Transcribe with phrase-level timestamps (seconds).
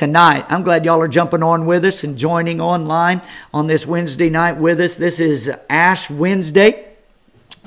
[0.00, 0.46] tonight.
[0.48, 3.20] I'm glad y'all are jumping on with us and joining online
[3.52, 4.96] on this Wednesday night with us.
[4.96, 6.88] This is Ash Wednesday.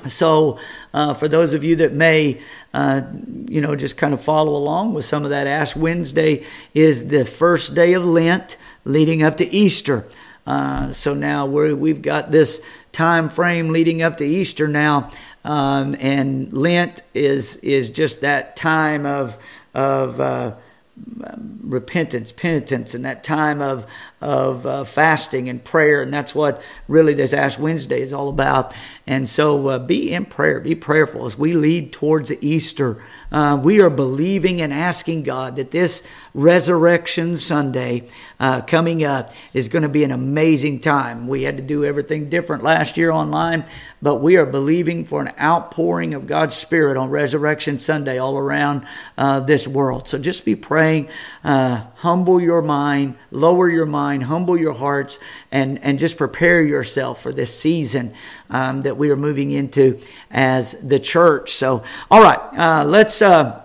[0.08, 0.58] So,
[0.92, 2.40] uh, for those of you that may,
[2.72, 3.02] uh,
[3.46, 6.44] you know, just kind of follow along with some of that, Ash Wednesday
[6.74, 10.04] is the first day of Lent leading up to Easter.
[10.44, 12.60] Uh, so now we're, we've got this
[12.90, 15.08] time frame leading up to Easter now,
[15.44, 19.38] um, and Lent is is just that time of
[19.72, 20.54] of uh,
[20.96, 23.86] repentance, penitence, and that time of
[24.24, 28.72] of uh, fasting and prayer, and that's what really this Ash Wednesday is all about.
[29.06, 32.96] And so, uh, be in prayer, be prayerful as we lead towards Easter.
[33.30, 36.02] Uh, we are believing and asking God that this
[36.34, 38.08] Resurrection Sunday
[38.40, 41.26] uh, coming up is going to be an amazing time.
[41.26, 43.64] We had to do everything different last year online,
[44.00, 48.86] but we are believing for an outpouring of God's Spirit on Resurrection Sunday all around
[49.18, 50.08] uh, this world.
[50.08, 51.08] So just be praying,
[51.42, 55.18] uh, humble your mind, lower your mind, humble your hearts,
[55.50, 58.14] and, and just prepare yourself for this season
[58.50, 61.52] um, that we are moving into as the church.
[61.52, 63.62] So, all right, uh, let's uh,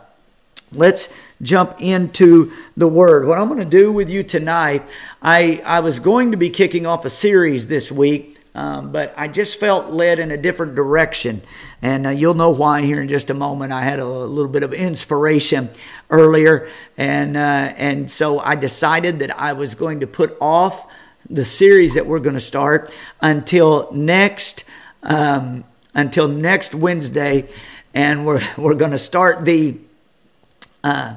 [0.72, 1.10] let's
[1.42, 3.28] jump into the word.
[3.28, 4.88] What I'm going to do with you tonight,
[5.22, 8.39] I I was going to be kicking off a series this week.
[8.60, 11.42] Um, but I just felt led in a different direction.
[11.82, 13.72] And uh, you'll know why here in just a moment.
[13.72, 15.70] I had a, little bit of inspiration
[16.10, 16.70] earlier.
[16.98, 20.88] And, uh, and so I decided that I was going to put off
[21.30, 24.66] the series that we're going to start until next
[25.04, 27.48] um, until next Wednesday,
[27.94, 29.78] and we're we're going to start the.
[30.84, 31.16] Uh,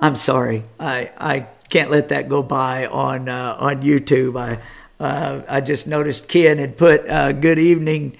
[0.00, 4.38] I'm sorry, I I can't let that go by on uh, on YouTube.
[4.38, 4.60] I
[5.00, 8.16] uh, I just noticed Ken had put uh, "Good evening."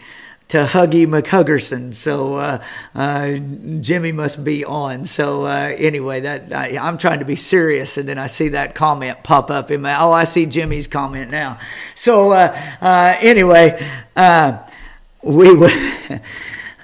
[0.49, 1.95] to Huggy McHuggerson.
[1.95, 3.35] So uh, uh,
[3.81, 5.05] Jimmy must be on.
[5.05, 8.75] So uh, anyway, that I, am trying to be serious, and then I see that
[8.75, 10.01] comment pop up in my.
[10.01, 11.59] Oh, I see Jimmy's comment now.
[11.95, 14.59] So uh, uh, anyway, uh,
[15.23, 16.21] we would.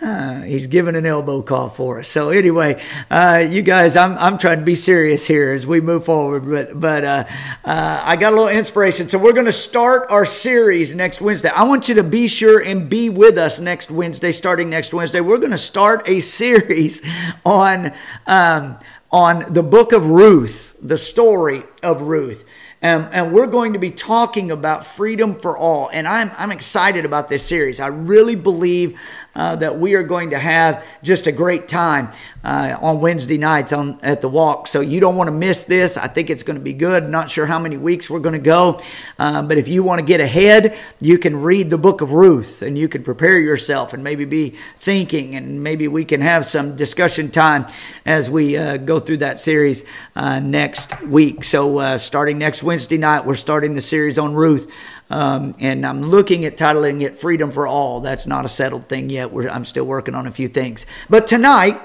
[0.03, 2.09] Uh, he's giving an elbow call for us.
[2.09, 6.05] So anyway, uh, you guys, I'm, I'm trying to be serious here as we move
[6.07, 7.25] forward, but but uh,
[7.65, 9.07] uh I got a little inspiration.
[9.07, 11.51] So we're going to start our series next Wednesday.
[11.51, 14.33] I want you to be sure and be with us next Wednesday.
[14.33, 17.01] Starting next Wednesday, we're going to start a series
[17.45, 17.93] on
[18.27, 18.79] um,
[19.13, 22.45] on the book of Ruth, the story of Ruth.
[22.83, 25.89] Um, and we're going to be talking about freedom for all.
[25.93, 27.79] And I'm, I'm excited about this series.
[27.79, 28.99] I really believe
[29.35, 32.11] uh, that we are going to have just a great time
[32.45, 34.67] uh, on Wednesday nights on at the walk.
[34.67, 35.97] So you don't want to miss this.
[35.97, 37.09] I think it's going to be good.
[37.09, 38.81] Not sure how many weeks we're going to go,
[39.19, 42.63] uh, but if you want to get ahead, you can read the book of Ruth
[42.63, 46.75] and you can prepare yourself and maybe be thinking, and maybe we can have some
[46.75, 47.67] discussion time
[48.05, 49.85] as we uh, go through that series
[50.17, 51.45] uh, next week.
[51.45, 54.73] So uh, starting next Wednesday night, we're starting the series on Ruth.
[55.11, 58.01] Um, and I'm looking at titling it Freedom for All.
[58.01, 59.31] That's not a settled thing yet.
[59.31, 60.87] We're, I'm still working on a few things.
[61.11, 61.79] But tonight,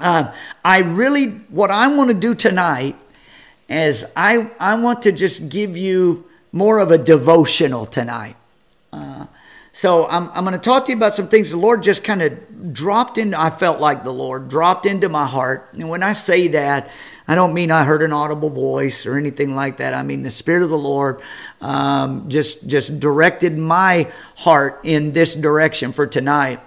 [0.00, 0.34] uh,
[0.64, 2.96] I really, what I want to do tonight
[3.68, 8.34] is I, I want to just give you more of a devotional tonight.
[9.72, 12.22] So I'm, I'm going to talk to you about some things the Lord just kind
[12.22, 13.34] of dropped in.
[13.34, 15.70] I felt like the Lord dropped into my heart.
[15.74, 16.90] And when I say that,
[17.28, 19.94] I don't mean I heard an audible voice or anything like that.
[19.94, 21.22] I mean the Spirit of the Lord
[21.60, 26.58] um, just just directed my heart in this direction for tonight.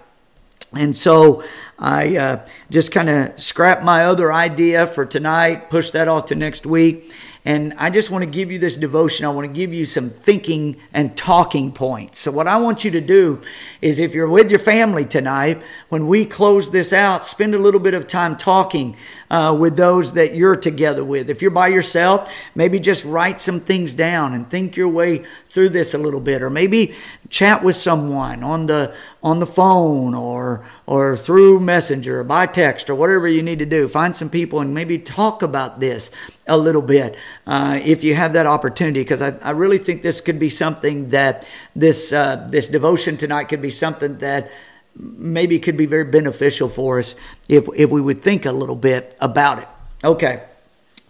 [0.72, 1.44] And so
[1.78, 6.36] I uh, just kind of scrapped my other idea for tonight, pushed that off to
[6.36, 7.12] next week.
[7.46, 9.26] And I just want to give you this devotion.
[9.26, 12.20] I want to give you some thinking and talking points.
[12.20, 13.42] So, what I want you to do
[13.82, 17.82] is if you're with your family tonight, when we close this out, spend a little
[17.82, 18.96] bit of time talking
[19.30, 21.30] uh, with those that you're together with.
[21.30, 25.70] If you're by yourself, maybe just write some things down and think your way through
[25.70, 26.96] this a little bit, or maybe
[27.34, 32.90] chat with someone on the on the phone or or through messenger or by text
[32.92, 33.88] or whatever you need to do.
[33.88, 36.12] Find some people and maybe talk about this
[36.48, 37.16] a little bit
[37.48, 41.10] uh, if you have that opportunity, because I, I really think this could be something
[41.10, 44.52] that this uh, this devotion tonight could be something that
[44.96, 47.16] maybe could be very beneficial for us
[47.50, 49.68] if, if we would think a little bit about it.
[50.04, 50.44] Okay,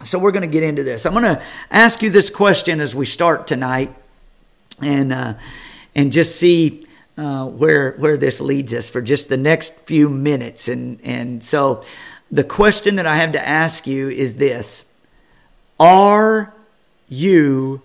[0.06, 1.06] so we're going to get into this.
[1.06, 3.94] I'm going to ask you this question as we start tonight
[4.80, 5.34] and, uh,
[5.96, 6.86] and just see
[7.18, 10.68] uh, where, where this leads us for just the next few minutes.
[10.68, 11.84] And, and so
[12.32, 14.84] the question that I have to ask you is this
[15.80, 16.54] Are
[17.08, 17.82] you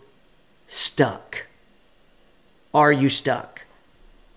[0.66, 1.46] stuck?
[2.72, 3.62] Are you stuck?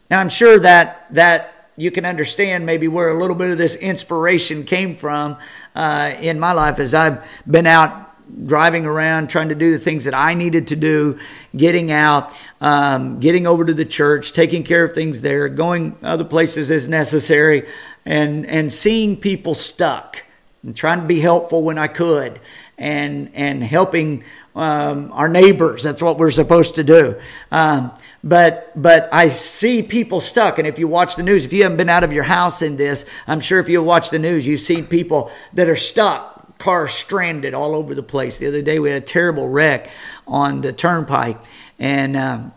[0.10, 3.76] Now, I'm sure that that you can understand maybe where a little bit of this
[3.76, 5.38] inspiration came from
[5.74, 8.11] uh, in my life as I've been out
[8.46, 11.20] driving around trying to do the things that I needed to do,
[11.56, 16.24] getting out, um, getting over to the church, taking care of things there, going other
[16.26, 17.68] places as necessary,
[18.06, 20.24] and and seeing people stuck
[20.64, 22.40] and trying to be helpful when I could,
[22.78, 24.24] and and helping
[24.56, 25.84] um, our neighbors.
[25.84, 27.20] That's what we're supposed to do.
[27.52, 27.92] Um,
[28.24, 31.78] but but I see people stuck, and if you watch the news, if you haven't
[31.78, 34.62] been out of your house in this, I'm sure if you watch the news, you've
[34.62, 36.31] seen people that are stuck,
[36.62, 38.38] cars stranded all over the place.
[38.38, 39.90] The other day we had a terrible wreck
[40.28, 41.40] on the turnpike,
[41.80, 42.16] and.
[42.16, 42.54] Um,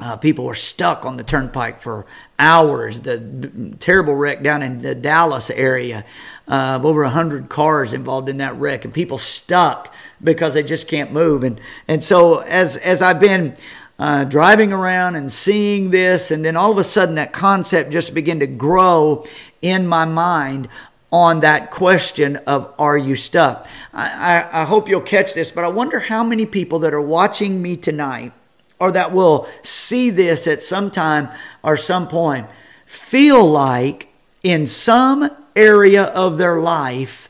[0.00, 2.06] uh, people were stuck on the turnpike for
[2.36, 3.00] hours.
[3.00, 6.04] The terrible wreck down in the Dallas area
[6.48, 10.88] uh, of over 100 cars involved in that wreck, and people stuck because they just
[10.88, 11.44] can't move.
[11.44, 13.54] And, and so, as, as I've been
[13.98, 18.12] uh, driving around and seeing this, and then all of a sudden that concept just
[18.12, 19.24] began to grow
[19.60, 20.68] in my mind
[21.12, 23.68] on that question of are you stuck?
[23.92, 27.60] I, I, hope you'll catch this, but I wonder how many people that are watching
[27.60, 28.32] me tonight
[28.80, 31.28] or that will see this at some time
[31.62, 32.46] or some point
[32.86, 34.08] feel like
[34.42, 37.28] in some area of their life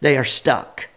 [0.00, 0.88] they are stuck.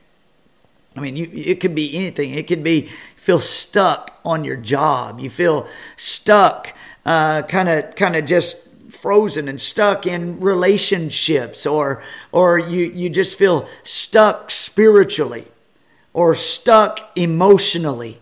[0.96, 2.34] I mean, you, it could be anything.
[2.34, 5.20] It could be feel stuck on your job.
[5.20, 6.74] You feel stuck,
[7.06, 8.58] kind of, kind of just
[9.04, 12.02] frozen and stuck in relationships, or,
[12.32, 15.46] or you, you just feel stuck spiritually,
[16.14, 18.18] or stuck emotionally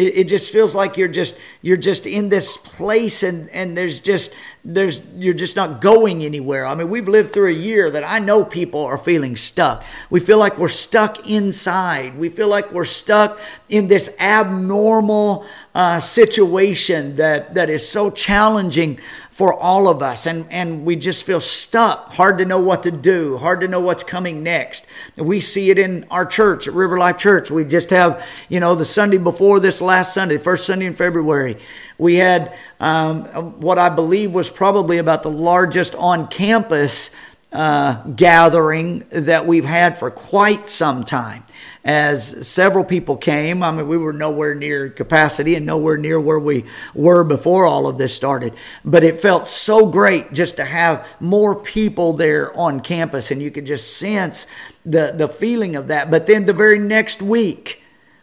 [0.00, 4.00] it, it just feels like you're just you're just in this place and and there's
[4.00, 4.32] just
[4.64, 6.64] there's you're just not going anywhere.
[6.64, 9.84] I mean, we've lived through a year that I know people are feeling stuck.
[10.08, 12.16] We feel like we're stuck inside.
[12.16, 15.44] We feel like we're stuck in this abnormal
[15.74, 18.98] uh, situation that that is so challenging
[19.30, 20.26] for all of us.
[20.26, 22.10] And and we just feel stuck.
[22.12, 23.38] Hard to know what to do.
[23.38, 24.86] Hard to know what's coming next.
[25.16, 27.50] We see it in our church at river life church.
[27.50, 31.56] We just have you know the sunday before this last sunday first sunday in february.
[31.98, 33.24] We had um,
[33.60, 37.10] what i believe was probably about the largest on campus
[37.52, 41.44] uh, gathering that we've had for quite some time
[41.84, 43.62] as several people came.
[43.62, 46.64] I mean, we were nowhere near capacity and nowhere near where we
[46.94, 48.54] were before all of this started.
[48.84, 53.50] But it felt so great just to have more people there on campus, and you
[53.50, 54.46] could just sense
[54.84, 56.10] the, the feeling of that.
[56.10, 57.79] But then the very next week,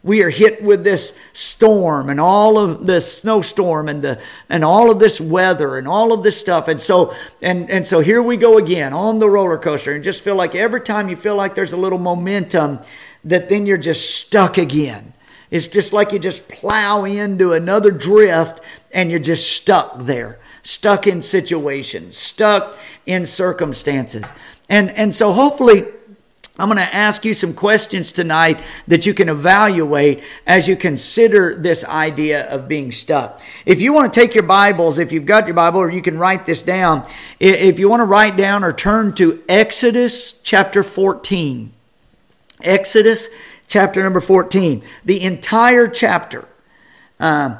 [0.07, 4.19] we are hit with this storm and all of this snowstorm and the
[4.49, 7.99] and all of this weather and all of this stuff and so and and so
[7.99, 11.15] here we go again on the roller coaster and just feel like every time you
[11.15, 12.79] feel like there's a little momentum
[13.27, 15.13] that then you're just stuck again.
[15.51, 18.61] It's just like you just plow into another drift
[18.91, 24.31] and you're just stuck there, stuck in situations, stuck in circumstances.
[24.69, 25.85] And, and so hopefully,
[26.59, 31.53] I'm going to ask you some questions tonight that you can evaluate as you consider
[31.55, 33.39] this idea of being stuck.
[33.65, 36.17] If you want to take your Bibles, if you've got your Bible, or you can
[36.17, 37.07] write this down,
[37.39, 41.71] if you want to write down or turn to Exodus chapter 14.
[42.63, 43.27] Exodus
[43.67, 46.47] chapter number 14, the entire chapter.
[47.19, 47.59] Um,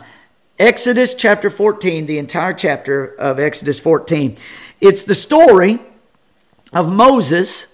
[0.57, 4.37] Exodus chapter 14, the entire chapter of Exodus 14.
[4.81, 5.79] It's the story
[6.73, 7.67] of Moses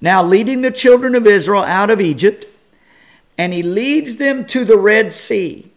[0.00, 2.46] now leading the children of Israel out of Egypt,
[3.38, 5.70] and he leads them to the Red Sea.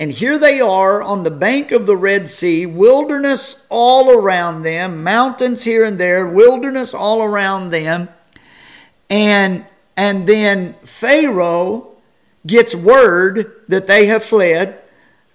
[0.00, 5.04] And here they are on the bank of the Red Sea, wilderness all around them,
[5.04, 8.08] mountains here and there, wilderness all around them.
[9.08, 9.64] And
[9.96, 11.92] and then Pharaoh
[12.46, 14.80] gets word that they have fled.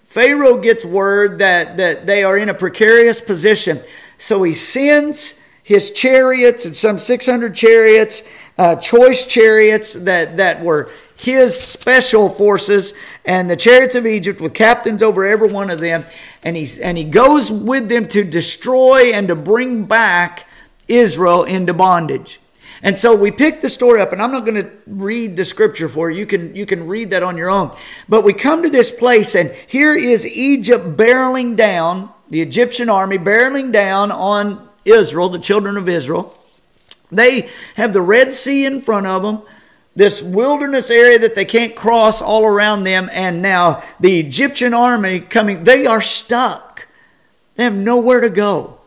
[0.04, 3.80] Pharaoh gets word that, that they are in a precarious position.
[4.18, 5.34] So he sends
[5.68, 8.22] his chariots and some 600 chariots,
[8.56, 12.94] uh, choice chariots that, that were his special forces
[13.26, 16.06] and the chariots of Egypt with captains over every one of them.
[16.42, 20.46] And, he's, and he goes with them to destroy and to bring back
[20.88, 22.40] Israel into bondage.
[22.82, 25.90] And so we pick the story up, and I'm not going to read the scripture
[25.90, 26.20] for you.
[26.20, 27.76] You can, you can read that on your own.
[28.08, 33.18] But we come to this place, and here is Egypt barreling down, the Egyptian army
[33.18, 36.34] barreling down on Israel, the children of Israel.
[37.10, 39.42] They have the Red Sea in front of them,
[39.96, 45.20] this wilderness area that they can't cross all around them, and now the Egyptian army
[45.20, 46.86] coming, they are stuck.
[47.56, 48.78] They have nowhere to go.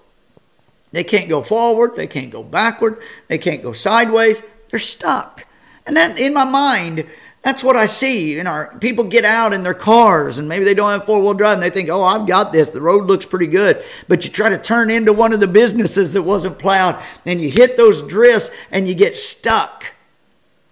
[0.91, 4.43] They can't go forward, they can't go backward, they can't go sideways.
[4.69, 5.45] They're stuck.
[5.86, 7.05] And that in my mind,
[7.41, 8.33] that's what I see.
[8.33, 11.33] You know, people get out in their cars and maybe they don't have four wheel
[11.33, 12.69] drive and they think, oh, I've got this.
[12.69, 13.83] The road looks pretty good.
[14.07, 17.50] But you try to turn into one of the businesses that wasn't plowed and you
[17.50, 19.86] hit those drifts and you get stuck.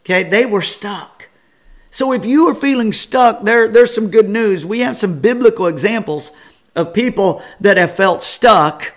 [0.05, 1.27] Okay, they were stuck.
[1.91, 4.63] So if you are feeling stuck, there, there's some good news.
[4.63, 6.31] We have some biblical examples
[6.75, 8.93] of people that have felt stuck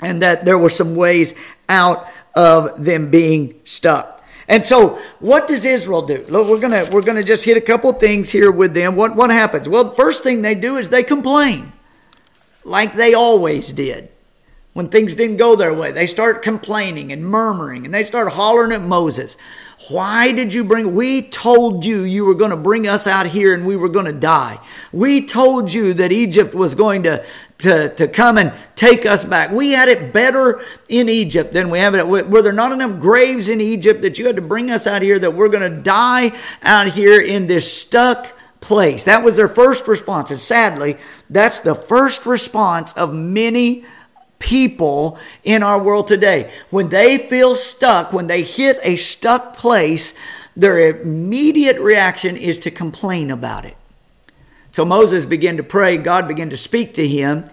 [0.00, 1.34] and that there were some ways
[1.70, 4.13] out of them being stuck.
[4.48, 6.24] And so, what does Israel do?
[6.28, 8.96] Look, we're gonna we're gonna just hit a couple things here with them.
[8.96, 9.68] What what happens?
[9.68, 11.72] Well, the first thing they do is they complain,
[12.64, 14.10] like they always did
[14.74, 15.92] when things didn't go their way.
[15.92, 19.36] They start complaining and murmuring, and they start hollering at Moses.
[19.88, 20.94] Why did you bring?
[20.94, 24.06] We told you you were going to bring us out here and we were going
[24.06, 24.58] to die.
[24.92, 27.24] We told you that Egypt was going to,
[27.64, 29.50] to, to come and take us back.
[29.50, 32.06] We had it better in Egypt than we have it.
[32.06, 35.18] Were there not enough graves in Egypt that you had to bring us out here
[35.18, 39.04] that we're going to die out here in this stuck place?
[39.04, 40.30] That was their first response.
[40.30, 40.98] And sadly,
[41.30, 43.84] that's the first response of many
[44.38, 46.52] people in our world today.
[46.68, 50.12] When they feel stuck, when they hit a stuck place,
[50.54, 53.76] their immediate reaction is to complain about it.
[54.74, 57.44] So Moses began to pray, God began to speak to him,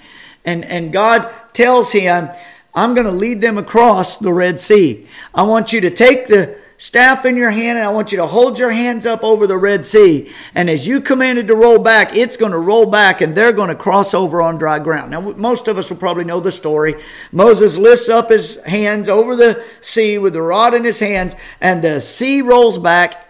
[0.44, 2.32] and, and God tells him,
[2.74, 5.08] I'm going to lead them across the Red Sea.
[5.32, 8.26] I want you to take the staff in your hand, and I want you to
[8.26, 10.32] hold your hands up over the Red Sea.
[10.56, 13.70] And as you commanded to roll back, it's going to roll back, and they're going
[13.70, 15.12] to cross over on dry ground.
[15.12, 16.96] Now, most of us will probably know the story.
[17.32, 21.84] Moses lifts up his hands over the sea with the rod in his hands, and
[21.84, 23.28] the sea rolls back.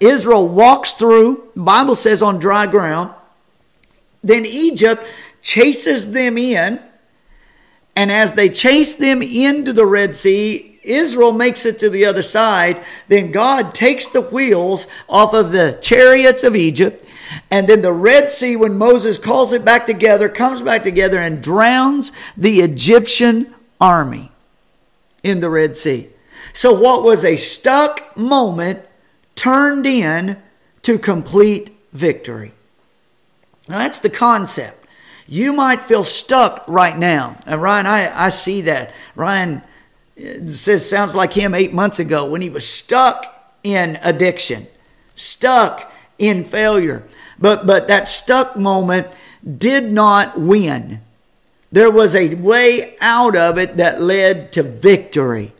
[0.00, 3.10] Israel walks through, the Bible says on dry ground.
[4.22, 5.06] Then Egypt
[5.42, 6.80] chases them in.
[7.96, 12.22] And as they chase them into the Red Sea, Israel makes it to the other
[12.22, 17.06] side, then God takes the wheels off of the chariots of Egypt.
[17.50, 21.42] And then the Red Sea, when Moses calls it back together, comes back together and
[21.42, 24.30] drowns the Egyptian army
[25.22, 26.08] in the Red Sea.
[26.52, 28.80] So, what was a stuck moment
[29.34, 30.36] turned in
[30.82, 32.52] to complete victory.
[33.68, 34.86] Now, that's the concept.
[35.26, 37.38] You might feel stuck right now.
[37.46, 38.92] And Ryan, I, I see that.
[39.14, 39.62] Ryan
[40.18, 44.66] uh, says sounds like him eight months ago when he was stuck in addiction,
[45.16, 47.04] stuck in failure.
[47.38, 49.16] But but that stuck moment
[49.56, 51.00] did not win.
[51.72, 55.52] There was a way out of it that led to victory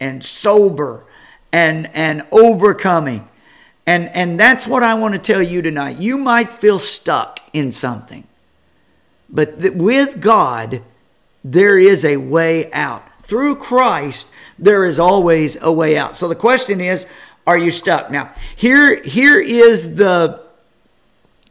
[0.00, 1.04] and sober
[1.52, 3.28] and and overcoming.
[3.86, 5.98] And and that's what I want to tell you tonight.
[5.98, 8.24] You might feel stuck in something.
[9.30, 10.82] But th- with God
[11.44, 14.28] there is a way out through Christ,
[14.58, 16.16] there is always a way out.
[16.16, 17.06] So the question is,
[17.46, 18.10] are you stuck?
[18.10, 20.42] Now, here, here is the,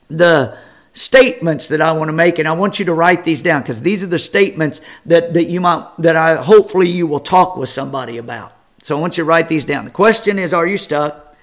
[0.09, 0.57] the
[0.93, 3.81] statements that I want to make, and I want you to write these down because
[3.81, 7.69] these are the statements that, that you might, that I hopefully you will talk with
[7.69, 8.53] somebody about.
[8.87, 9.83] So I want you to write these down.
[9.83, 11.35] The question is, are you stuck?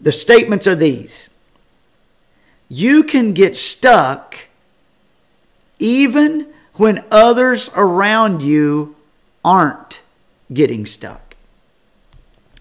[0.00, 1.28] The statements are these.
[2.70, 4.34] You can get stuck
[5.78, 8.96] even when others around you
[9.44, 10.00] aren't
[10.50, 11.36] getting stuck.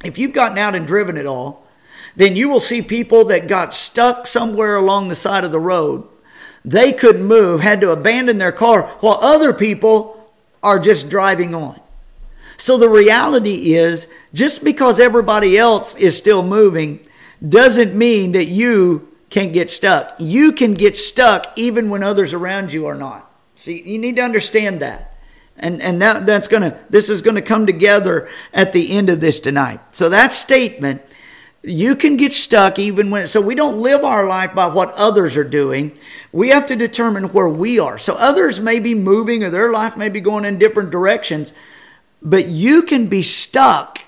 [0.04, 1.66] If you've gotten out and driven it all,
[2.18, 6.06] then you will see people that got stuck somewhere along the side of the road.
[6.66, 10.30] They couldn't move, had to abandon their car, while other people
[10.62, 11.80] are just driving on.
[12.64, 17.02] So the reality is, just because everybody else is still moving
[17.46, 20.16] doesn't mean that you can't get stuck.
[20.18, 23.30] You can get stuck even when others around you are not.
[23.58, 25.14] See, you need to understand that.
[25.58, 29.42] And, and that, that's gonna, this is gonna come together at the end of this
[29.42, 29.82] tonight.
[29.92, 31.02] So that statement,
[31.64, 35.36] you can get stuck even when, so we don't live our life by what others
[35.36, 35.98] are doing.
[36.32, 37.98] We have to determine where we are.
[37.98, 41.52] So others may be moving or their life may be going in different directions,
[42.24, 44.00] but you can be stuck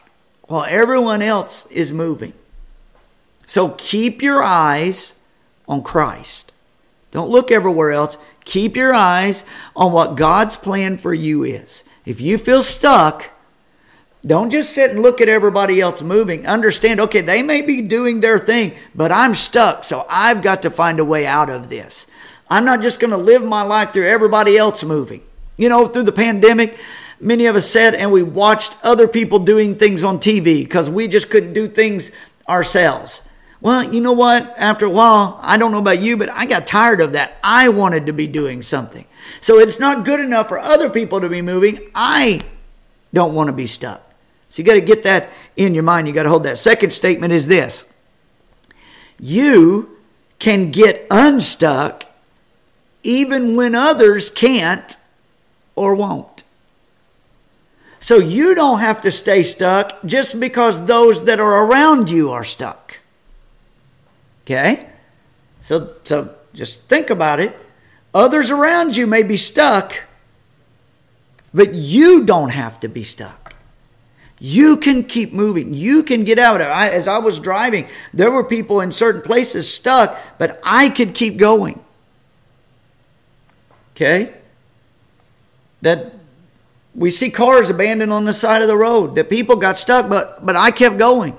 [0.48, 2.34] while everyone else is moving.
[3.46, 5.14] So keep your eyes
[5.68, 6.52] on Christ.
[7.12, 8.18] Don't look everywhere else.
[8.46, 9.44] Keep your eyes
[9.76, 11.84] on what God's plan for you is.
[12.06, 13.30] If you feel stuck,
[14.26, 16.48] don't just sit and look at everybody else moving.
[16.48, 20.72] Understand, okay, they may be doing their thing, but I'm stuck, so I've got to
[20.72, 22.08] find a way out of this.
[22.50, 25.22] I'm not just going to live my life through everybody else moving.
[25.58, 26.78] You know, through the pandemic,
[27.20, 31.08] many of us said, and we watched other people doing things on TV because we
[31.08, 32.12] just couldn't do things
[32.48, 33.22] ourselves.
[33.62, 34.54] Well, you know what?
[34.58, 37.38] After a while, I don't know about you, but I got tired of that.
[37.44, 39.06] I wanted to be doing something.
[39.42, 41.90] So it's not good enough for other people to be moving.
[41.96, 42.42] I
[43.14, 44.02] don't want to be stuck.
[44.50, 46.08] So you got to get that in your mind.
[46.08, 46.60] You got to hold that.
[46.60, 47.86] Second statement is this
[49.20, 49.98] you
[50.40, 52.06] can get unstuck
[53.04, 54.98] even when others can't
[55.76, 56.35] or won't.
[58.06, 62.44] So you don't have to stay stuck just because those that are around you are
[62.44, 63.00] stuck.
[64.44, 64.88] Okay?
[65.60, 67.58] So, so just think about it.
[68.14, 70.04] Others around you may be stuck,
[71.52, 73.56] but you don't have to be stuck.
[74.38, 75.74] You can keep moving.
[75.74, 76.62] You can get out.
[76.62, 80.90] of I, as I was driving, there were people in certain places stuck, but I
[80.90, 81.84] could keep going.
[83.96, 84.32] Okay?
[85.82, 86.14] That
[86.96, 90.46] we see cars abandoned on the side of the road, that people got stuck, but
[90.46, 91.38] but I kept going.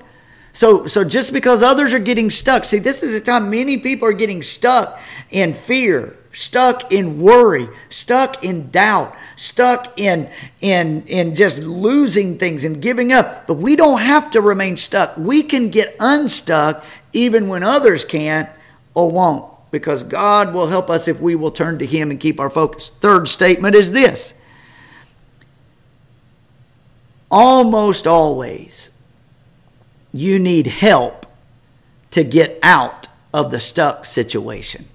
[0.53, 4.07] So, so just because others are getting stuck, see, this is the time many people
[4.07, 4.99] are getting stuck
[5.29, 12.65] in fear, stuck in worry, stuck in doubt, stuck in in in just losing things
[12.65, 13.45] and giving up.
[13.45, 15.15] But we don't have to remain stuck.
[15.15, 16.83] We can get unstuck
[17.13, 18.49] even when others can't
[18.95, 22.39] or won't, because God will help us if we will turn to Him and keep
[22.39, 22.91] our focus.
[22.99, 24.33] Third statement is this.
[27.29, 28.89] Almost always
[30.13, 31.25] you need help
[32.11, 34.85] to get out of the stuck situation.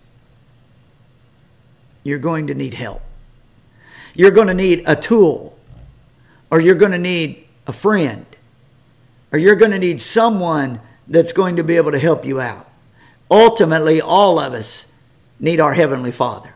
[2.03, 3.03] You're going to need help.
[4.15, 5.57] You're going to need a tool,
[6.51, 8.27] or you're going to need a friend,
[9.31, 12.69] or you're going to need someone that's going to be able to help you out.
[13.31, 14.87] Ultimately, all of us
[15.39, 16.55] need our Heavenly Father.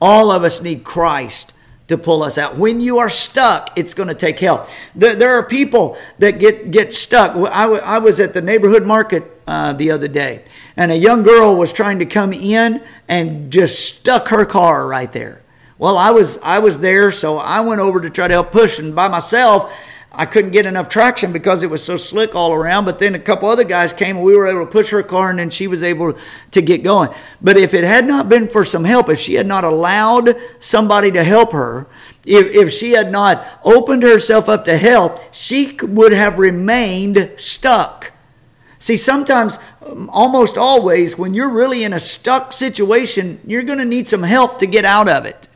[0.00, 1.52] All of us need Christ
[1.88, 2.56] to pull us out.
[2.56, 4.68] When you are stuck, it's going to take help.
[4.94, 7.32] There, there are people that get, get stuck.
[7.32, 10.42] I, w- I was at the neighborhood market uh, the other day,
[10.76, 15.12] and a young girl was trying to come in and just stuck her car right
[15.12, 15.42] there.
[15.78, 18.78] Well, I was I was there, so I went over to try to help push,
[18.78, 19.72] and by myself,
[20.18, 22.86] I couldn't get enough traction because it was so slick all around.
[22.86, 25.28] But then a couple other guys came and we were able to push her car
[25.28, 26.16] and then she was able
[26.52, 27.10] to get going.
[27.42, 31.10] But if it had not been for some help, if she had not allowed somebody
[31.12, 31.86] to help her,
[32.24, 38.12] if, if she had not opened herself up to help, she would have remained stuck.
[38.78, 43.84] See, sometimes, um, almost always, when you're really in a stuck situation, you're going to
[43.84, 45.48] need some help to get out of it.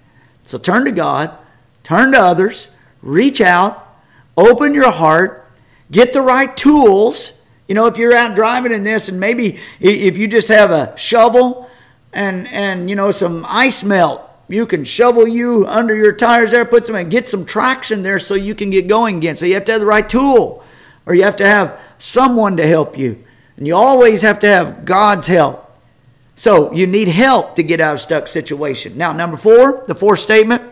[0.45, 1.37] So turn to God,
[1.83, 2.71] turn to others,
[3.03, 3.90] reach out,
[4.37, 5.47] open your heart,
[5.91, 7.33] get the right tools.
[7.69, 10.97] You know, if you're out driving in this, and maybe if you just have a
[10.97, 11.71] shovel
[12.13, 16.65] and and you know some ice melt, you can shovel you under your tires there,
[16.65, 19.37] put some and get some traction there so you can get going again.
[19.37, 20.65] So you have to have the right tool,
[21.07, 23.23] or you have to have someone to help you,
[23.57, 25.67] and you always have to have God's help.
[26.35, 28.97] So you need help to get out of stuck situation.
[28.97, 30.70] Now, number four, the fourth statement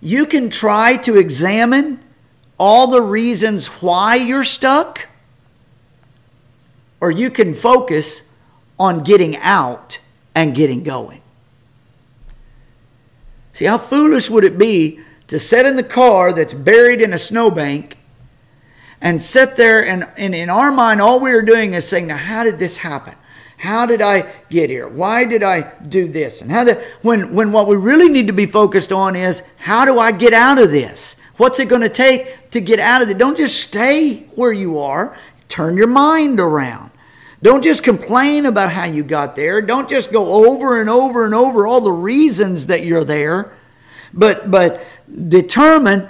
[0.00, 2.00] you can try to examine
[2.58, 5.08] all the reasons why you're stuck,
[7.00, 8.22] or you can focus
[8.78, 9.98] on getting out
[10.34, 11.20] and getting going.
[13.52, 17.18] See, how foolish would it be to sit in the car that's buried in a
[17.18, 17.98] snowbank
[19.00, 22.16] and sit there and, and in our mind, all we are doing is saying, Now,
[22.16, 23.14] how did this happen?
[23.60, 24.88] How did I get here?
[24.88, 26.40] Why did I do this?
[26.40, 29.84] And how did, when, when what we really need to be focused on is how
[29.84, 31.14] do I get out of this?
[31.36, 33.18] What's it going to take to get out of it?
[33.18, 35.14] Don't just stay where you are.
[35.48, 36.90] Turn your mind around.
[37.42, 39.60] Don't just complain about how you got there.
[39.60, 43.52] Don't just go over and over and over all the reasons that you're there.
[44.14, 44.86] But but
[45.28, 46.08] determine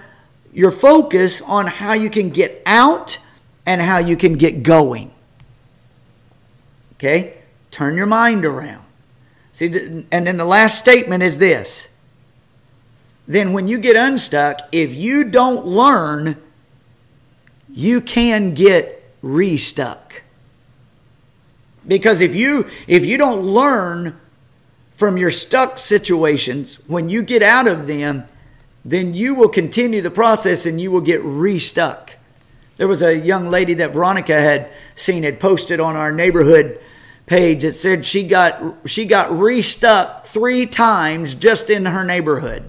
[0.52, 3.18] your focus on how you can get out
[3.66, 5.10] and how you can get going.
[6.94, 7.39] Okay?
[7.70, 8.84] Turn your mind around.
[9.52, 11.88] See, the, and then the last statement is this.
[13.28, 16.36] Then, when you get unstuck, if you don't learn,
[17.68, 20.22] you can get restuck.
[21.86, 24.18] Because if you if you don't learn
[24.94, 28.24] from your stuck situations, when you get out of them,
[28.84, 32.10] then you will continue the process and you will get restuck.
[32.76, 36.80] There was a young lady that Veronica had seen had posted on our neighborhood
[37.30, 42.68] page that said she got she got restuck three times just in her neighborhood.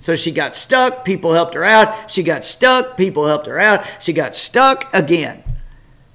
[0.00, 2.10] So she got stuck, people helped her out.
[2.10, 3.86] She got stuck, people helped her out.
[4.00, 5.44] She got stuck again.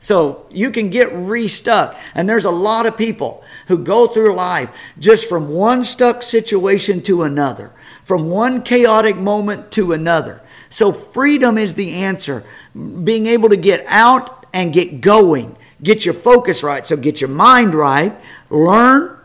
[0.01, 1.95] So you can get restuck.
[2.13, 4.69] And there's a lot of people who go through life
[4.99, 7.71] just from one stuck situation to another,
[8.03, 10.41] from one chaotic moment to another.
[10.69, 12.43] So freedom is the answer.
[12.75, 16.85] Being able to get out and get going Get your focus right.
[16.85, 18.17] So get your mind right.
[18.49, 19.17] Learn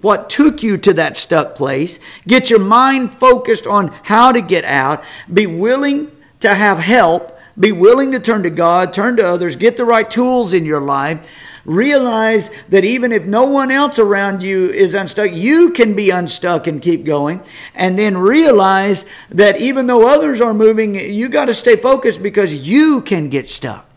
[0.00, 1.98] what took you to that stuck place.
[2.26, 5.04] Get your mind focused on how to get out.
[5.32, 7.38] Be willing to have help.
[7.58, 10.80] Be willing to turn to God, turn to others, get the right tools in your
[10.80, 11.28] life.
[11.66, 16.66] Realize that even if no one else around you is unstuck, you can be unstuck
[16.66, 17.42] and keep going.
[17.74, 22.66] And then realize that even though others are moving, you got to stay focused because
[22.66, 23.89] you can get stuck.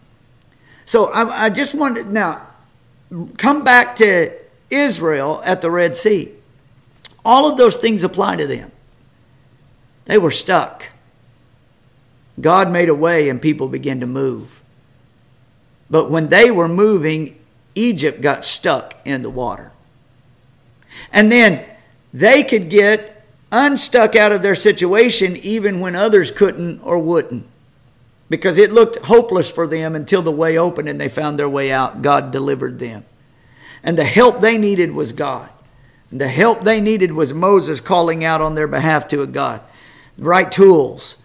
[0.86, 2.42] So I, I just wanted now,
[3.38, 4.32] come back to
[4.70, 6.32] Israel at the Red Sea.
[7.24, 8.72] All of those things apply to them.
[10.06, 10.90] They were stuck.
[12.40, 14.62] God made a way and people began to move.
[15.90, 17.38] But when they were moving,
[17.76, 19.72] Egypt got stuck in the water.
[21.12, 21.66] And then
[22.14, 27.46] they could get unstuck out of their situation even when others couldn't or wouldn't.
[28.30, 31.72] Because it looked hopeless for them until the way opened and they found their way
[31.72, 32.02] out.
[32.02, 33.06] God delivered them.
[33.84, 35.50] And the help they needed was God.
[36.10, 39.62] And the help they needed was Moses calling out on their behalf to a God.
[40.18, 41.18] The right tools.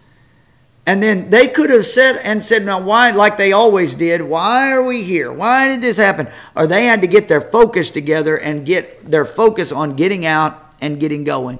[0.85, 4.71] And then they could have said and said, now why, like they always did, why
[4.71, 5.31] are we here?
[5.31, 6.27] Why did this happen?
[6.55, 10.73] Or they had to get their focus together and get their focus on getting out
[10.81, 11.59] and getting going.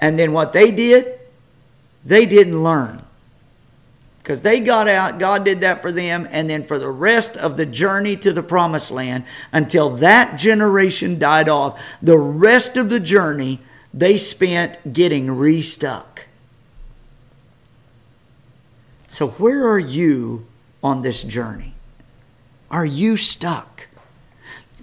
[0.00, 1.18] And then what they did,
[2.04, 3.02] they didn't learn.
[4.22, 7.56] Because they got out, God did that for them, and then for the rest of
[7.56, 13.00] the journey to the promised land, until that generation died off, the rest of the
[13.00, 13.58] journey
[13.92, 16.26] they spent getting restuck.
[19.08, 20.46] So, where are you
[20.82, 21.74] on this journey?
[22.70, 23.88] Are you stuck?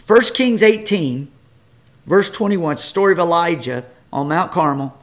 [0.06, 1.30] 1 Kings 18,
[2.06, 4.99] verse 21, story of Elijah on Mount Carmel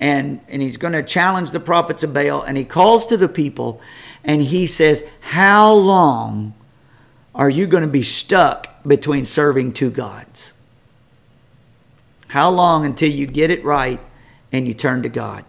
[0.00, 2.42] and, and he's going to challenge the prophets of Baal.
[2.42, 3.80] And he calls to the people
[4.24, 6.54] and he says, How long
[7.34, 10.54] are you going to be stuck between serving two gods?
[12.28, 14.00] How long until you get it right
[14.50, 15.44] and you turn to God?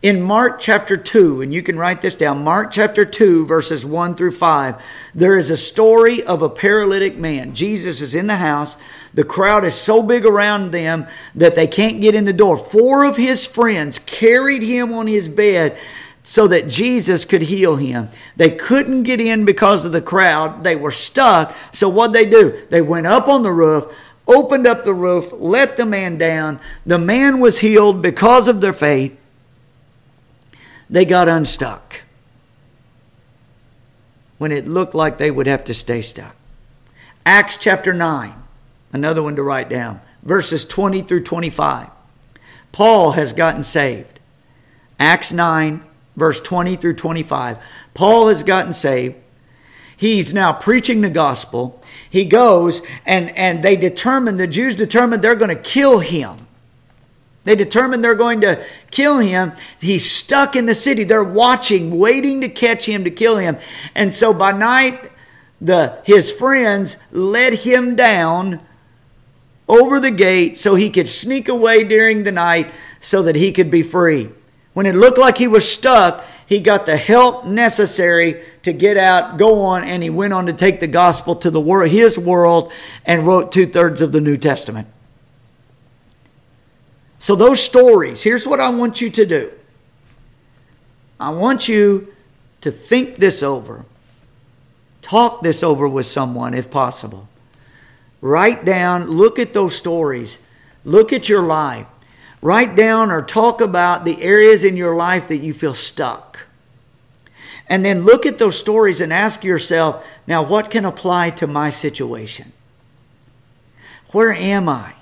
[0.00, 4.14] In Mark chapter 2, and you can write this down, Mark chapter 2, verses 1
[4.14, 4.80] through 5,
[5.12, 7.52] there is a story of a paralytic man.
[7.52, 8.76] Jesus is in the house.
[9.12, 12.56] The crowd is so big around them that they can't get in the door.
[12.56, 15.76] Four of his friends carried him on his bed
[16.22, 18.08] so that Jesus could heal him.
[18.36, 20.62] They couldn't get in because of the crowd.
[20.62, 21.56] They were stuck.
[21.72, 22.64] So what they do?
[22.70, 23.92] They went up on the roof,
[24.28, 26.60] opened up the roof, let the man down.
[26.86, 29.24] The man was healed because of their faith
[30.90, 32.02] they got unstuck
[34.38, 36.34] when it looked like they would have to stay stuck.
[37.26, 38.34] Acts chapter 9,
[38.92, 41.88] another one to write down, verses 20 through 25.
[42.72, 44.20] Paul has gotten saved.
[44.98, 45.82] Acts 9,
[46.16, 47.58] verse 20 through 25.
[47.94, 49.16] Paul has gotten saved.
[49.96, 51.82] He's now preaching the gospel.
[52.08, 56.47] He goes and, and they determine, the Jews determine they're going to kill him.
[57.48, 59.54] They determine they're going to kill him.
[59.80, 61.02] He's stuck in the city.
[61.02, 63.56] They're watching, waiting to catch him to kill him.
[63.94, 65.10] And so by night,
[65.58, 68.60] the his friends let him down
[69.66, 73.70] over the gate so he could sneak away during the night so that he could
[73.70, 74.28] be free.
[74.74, 79.38] When it looked like he was stuck, he got the help necessary to get out,
[79.38, 82.70] go on, and he went on to take the gospel to the world, his world,
[83.06, 84.86] and wrote two thirds of the New Testament.
[87.18, 89.52] So, those stories, here's what I want you to do
[91.18, 92.14] I want you
[92.60, 93.84] to think this over,
[95.02, 97.28] talk this over with someone if possible.
[98.20, 100.38] Write down, look at those stories,
[100.84, 101.86] look at your life.
[102.40, 106.46] Write down or talk about the areas in your life that you feel stuck.
[107.68, 111.70] And then look at those stories and ask yourself, now what can apply to my
[111.70, 112.52] situation?
[114.12, 114.94] Where am I?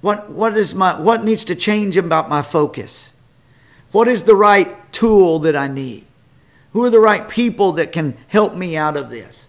[0.00, 3.12] What, what, is my, what needs to change about my focus?
[3.92, 6.06] What is the right tool that I need?
[6.72, 9.48] Who are the right people that can help me out of this?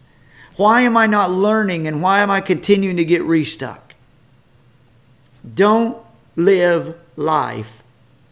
[0.58, 3.94] Why am I not learning and why am I continuing to get restuck?
[5.54, 5.98] Don't
[6.36, 7.82] live life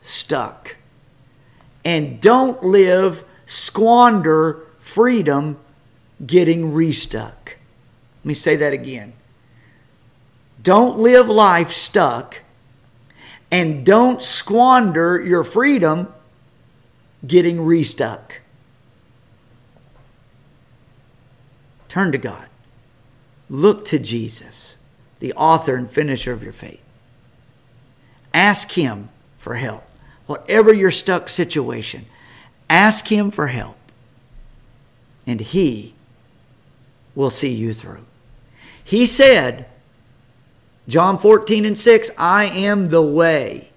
[0.02, 0.76] stuck.
[1.86, 5.58] And don't live, squander freedom
[6.26, 7.56] getting restuck.
[8.22, 9.14] Let me say that again.
[10.62, 12.42] Don't live life stuck
[13.52, 16.14] and don't squander your freedom
[17.26, 18.42] getting restuck.
[21.88, 22.48] Turn to God.
[23.50, 24.78] Look to Jesus,
[25.20, 26.84] the author and finisher of your faith.
[28.34, 29.84] Ask Him for help.
[30.28, 32.06] Whatever your stuck situation,
[32.70, 33.78] ask Him for help,
[35.26, 35.96] and He
[37.16, 38.06] will see you through.
[38.84, 39.66] He said,
[40.90, 43.70] John 14 and 6 I am the way,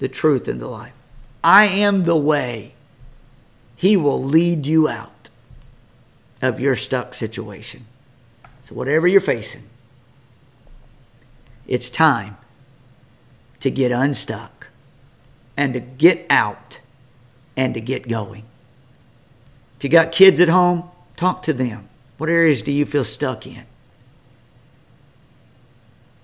[0.00, 0.92] the truth, and the life.
[1.42, 2.74] I am the way.
[3.76, 5.30] He will lead you out
[6.42, 7.86] of your stuck situation.
[8.62, 9.62] So, whatever you're facing,
[11.68, 12.36] it's time
[13.60, 14.66] to get unstuck
[15.56, 16.80] and to get out
[17.56, 18.42] and to get going.
[19.78, 21.88] If you got kids at home, talk to them.
[22.18, 23.64] What areas do you feel stuck in?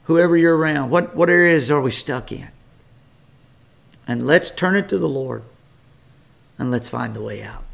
[0.07, 2.49] Whoever you're around, what, what areas are we stuck in?
[4.07, 5.43] And let's turn it to the Lord
[6.59, 7.65] and let's find the way out.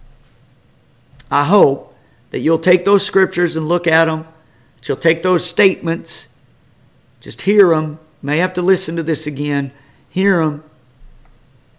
[1.30, 1.94] I hope
[2.30, 4.26] that you'll take those scriptures and look at them.
[4.76, 6.26] That you'll take those statements,
[7.20, 7.98] just hear them.
[8.22, 9.72] May have to listen to this again.
[10.08, 10.64] Hear them.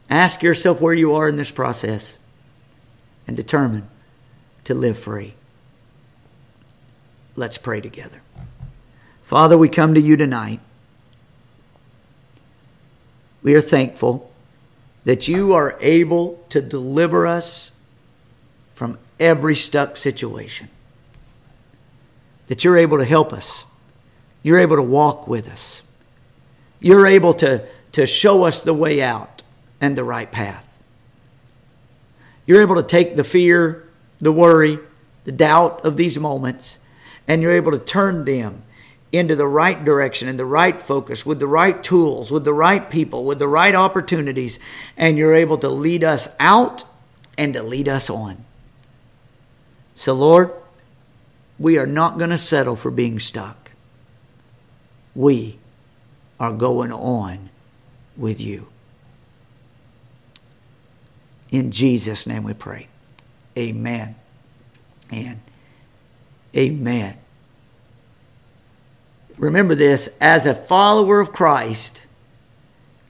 [0.10, 2.18] Ask yourself where you are in this process
[3.28, 3.88] and determine
[4.66, 5.34] to live free.
[7.36, 8.22] Let's pray together.
[9.24, 10.60] Father, we come to you tonight.
[13.42, 14.32] We are thankful
[15.06, 17.72] that you are able to deliver us
[18.74, 20.70] from every stuck situation.
[22.48, 23.66] That you're able to help us.
[24.44, 25.82] You're able to walk with us.
[26.80, 29.42] You're able to, to show us the way out
[29.80, 30.68] and the right path.
[32.46, 33.88] You're able to take the fear,
[34.20, 34.80] the worry,
[35.24, 36.78] the doubt of these moments,
[37.26, 38.64] and you're able to turn them
[39.14, 42.90] into the right direction and the right focus with the right tools, with the right
[42.90, 44.58] people, with the right opportunities,
[44.98, 46.84] and you're able to lead us out
[47.38, 48.44] and to lead us on.
[49.96, 50.52] So, Lord,
[51.60, 53.72] we are not going to settle for being stuck.
[55.14, 55.60] We
[56.40, 57.50] are going on
[58.18, 58.68] with you.
[61.52, 62.88] In Jesus' name we pray.
[63.56, 64.16] Amen.
[65.12, 65.40] And
[66.58, 67.18] amen.
[69.38, 72.02] Remember this as a follower of Christ,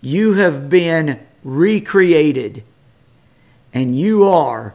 [0.02, 2.64] you have been recreated
[3.74, 4.74] and you are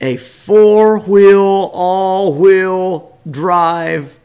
[0.00, 4.16] a four wheel, all wheel drive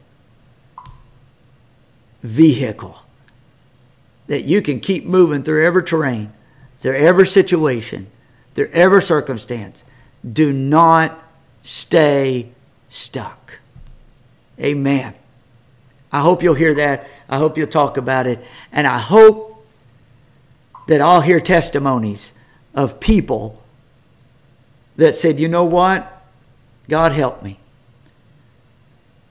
[2.22, 3.02] vehicle
[4.28, 6.32] that you can keep moving through every terrain,
[6.80, 8.08] through every situation
[8.54, 9.84] through every circumstance.
[10.32, 11.20] Do not
[11.64, 12.50] stay
[12.90, 13.60] stuck.
[14.60, 15.14] Amen.
[16.14, 17.08] I hope you'll hear that.
[17.28, 18.40] I hope you'll talk about it.
[18.72, 19.66] And I hope
[20.88, 22.34] that I'll hear testimonies
[22.76, 23.62] of people
[24.96, 26.24] that said, you know what?
[26.88, 27.58] God helped me.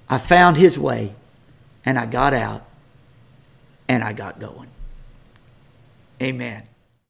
[0.09, 1.15] I found his way
[1.85, 2.65] and I got out
[3.89, 4.69] and I got going.
[6.21, 6.65] Amen.